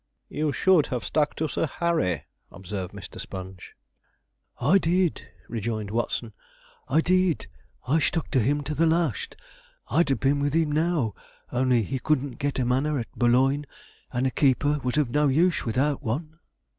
'You 0.29 0.51
should 0.51 0.87
have 0.87 1.03
stuck 1.05 1.35
to 1.35 1.47
Sir 1.47 1.67
Harry,' 1.67 2.23
observed 2.51 2.91
Mr. 2.91 3.21
Sponge. 3.21 3.75
'I 4.59 4.79
did,' 4.79 5.27
rejoined 5.47 5.91
Watson. 5.91 6.33
'I 6.87 7.01
did, 7.01 7.47
I 7.87 7.99
stuck 7.99 8.31
to 8.31 8.39
him 8.39 8.63
to 8.63 8.73
the 8.73 8.87
last. 8.87 9.35
I'd 9.89 10.09
have 10.09 10.19
been 10.19 10.39
with 10.39 10.53
him 10.55 10.71
now, 10.71 11.13
only 11.51 11.83
he 11.83 11.99
couldn't 11.99 12.39
get 12.39 12.57
a 12.57 12.65
manor 12.65 12.97
at 12.97 13.11
Boulogne, 13.15 13.67
and 14.11 14.25
a 14.25 14.31
keeper 14.31 14.79
was 14.83 14.97
of 14.97 15.11
no 15.11 15.27
use 15.27 15.65
without 15.65 16.01
one.' 16.01 16.39